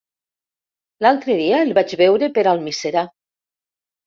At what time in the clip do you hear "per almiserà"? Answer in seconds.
2.39-3.05